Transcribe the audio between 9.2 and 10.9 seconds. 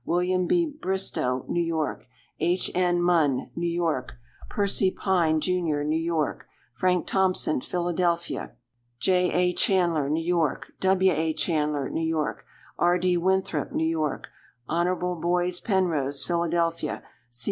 A. Chanler, New York.